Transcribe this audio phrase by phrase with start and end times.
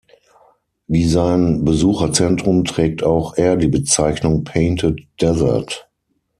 [0.87, 5.91] Wie sein Besucherzentrum trägt auch er die Bezeichnung "Painted Desert".